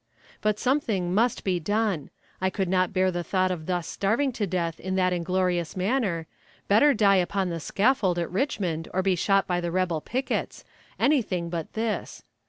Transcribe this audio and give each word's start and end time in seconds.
But 0.41 0.57
something 0.57 1.13
must 1.13 1.43
be 1.43 1.59
done; 1.59 2.09
I 2.41 2.49
could 2.49 2.67
not 2.67 2.91
bear 2.91 3.11
the 3.11 3.23
thought 3.23 3.51
of 3.51 3.67
thus 3.67 3.85
starving 3.85 4.31
to 4.31 4.47
death 4.47 4.79
in 4.79 4.95
that 4.95 5.13
inglorious 5.13 5.77
manner; 5.77 6.25
better 6.67 6.95
die 6.95 7.17
upon 7.17 7.49
the 7.49 7.59
scaffold 7.59 8.17
at 8.17 8.31
Richmond, 8.31 8.87
or 8.95 9.03
be 9.03 9.15
shot 9.15 9.45
by 9.45 9.61
the 9.61 9.69
rebel 9.69 10.01
pickets; 10.01 10.63
anything 10.97 11.51
but 11.51 11.73
this. 11.73 12.23